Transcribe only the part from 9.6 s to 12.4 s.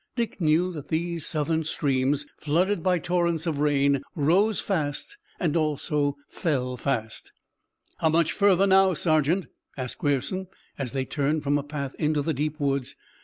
asked Grierson, as they turned from a path into the